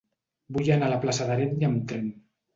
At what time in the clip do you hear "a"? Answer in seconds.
0.87-0.93